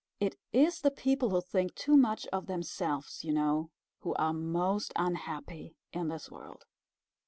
It 0.19 0.35
is 0.51 0.81
the 0.81 0.89
people 0.89 1.29
who 1.29 1.41
think 1.41 1.75
too 1.75 1.95
much 1.95 2.25
of 2.33 2.47
themselves 2.47 3.23
you 3.23 3.31
know, 3.31 3.69
who 3.99 4.15
are 4.15 4.33
most 4.33 4.91
unhappy 4.95 5.75
in 5.93 6.07
this 6.07 6.31
world. 6.31 6.65